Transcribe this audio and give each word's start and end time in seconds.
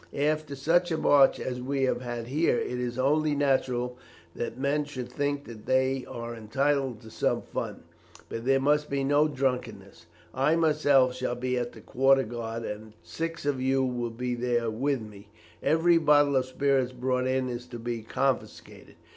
After 0.17 0.55
such 0.55 0.91
a 0.91 0.97
march 0.97 1.39
as 1.39 1.61
we 1.61 1.83
have 1.83 2.01
had 2.01 2.25
here, 2.25 2.57
it 2.57 2.79
is 2.79 2.97
only 2.97 3.35
natural 3.35 3.99
that 4.35 4.57
men 4.57 4.83
should 4.83 5.11
think 5.11 5.43
that 5.43 5.67
they 5.67 6.07
are 6.07 6.33
entitled 6.33 7.01
to 7.01 7.11
some 7.11 7.43
fun; 7.43 7.83
but 8.27 8.43
there 8.43 8.59
must 8.59 8.89
be 8.89 9.03
no 9.03 9.27
drunkenness. 9.27 10.07
I 10.33 10.55
myself 10.55 11.13
shall 11.13 11.35
be 11.35 11.55
at 11.55 11.73
the 11.73 11.81
quarter 11.81 12.23
guard, 12.23 12.63
and 12.63 12.93
six 13.03 13.45
of 13.45 13.61
you 13.61 13.83
will 13.83 14.09
be 14.09 14.33
there 14.33 14.71
with 14.71 15.01
me. 15.01 15.29
Every 15.61 15.99
bottle 15.99 16.35
of 16.35 16.45
spirits 16.45 16.93
brought 16.93 17.27
in 17.27 17.47
is 17.47 17.67
to 17.67 17.77
be 17.77 18.01
confiscated. 18.01 18.95